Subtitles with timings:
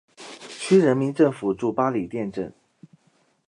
[0.47, 2.51] 区人民政府驻八里店镇。